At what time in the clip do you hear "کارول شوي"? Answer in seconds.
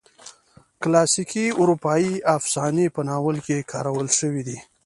3.71-4.41